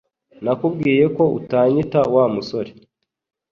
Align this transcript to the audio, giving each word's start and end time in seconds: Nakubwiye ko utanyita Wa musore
Nakubwiye 0.43 1.05
ko 1.15 1.23
utanyita 1.39 1.99
Wa 2.13 2.25
musore 2.33 2.71